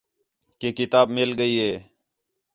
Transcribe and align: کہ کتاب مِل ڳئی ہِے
کہ 0.59 0.69
کتاب 0.77 1.07
مِل 1.15 1.29
ڳئی 1.39 1.53
ہِے 1.63 1.73